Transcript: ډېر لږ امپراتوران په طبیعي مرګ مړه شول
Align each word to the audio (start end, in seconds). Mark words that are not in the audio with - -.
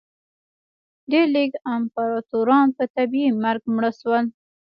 ډېر 1.11 1.25
لږ 1.35 1.49
امپراتوران 1.75 2.67
په 2.77 2.83
طبیعي 2.95 3.31
مرګ 3.43 3.61
مړه 3.75 3.91
شول 3.99 4.25